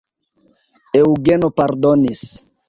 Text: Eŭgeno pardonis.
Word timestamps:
Eŭgeno 1.01 1.51
pardonis. 1.61 2.25